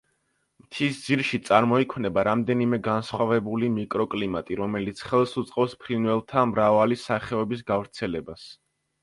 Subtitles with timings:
[0.61, 8.51] მთის ძირში, წარმოიქმნება რამდენიმე განსხვავებული მიკროკლიმატი, რომელიც ხელს უწყობს ფრინველთა მრავალი სახეობის გავრცელებას.